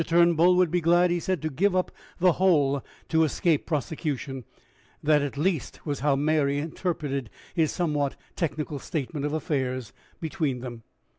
[0.03, 4.45] Turnbull would be glad, he said, to give up the whole to escape prosecution
[5.03, 10.81] that at least was how Mary interpreted his somewhat technical statement of affairs between them.